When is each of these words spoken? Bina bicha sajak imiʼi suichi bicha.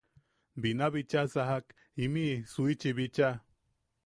Bina 0.61 0.85
bicha 0.93 1.21
sajak 1.33 1.65
imiʼi 2.03 2.35
suichi 2.51 2.89
bicha. 2.97 3.29